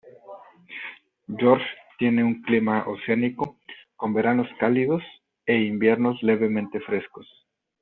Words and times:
George 1.27 1.67
tiene 1.99 2.23
un 2.23 2.41
clima 2.41 2.87
oceánico, 2.87 3.57
con 3.95 4.15
veranos 4.15 4.47
cálidos, 4.59 5.03
e 5.45 5.57
inviernos 5.61 6.23
levemente 6.23 6.79
frescos. 6.79 7.27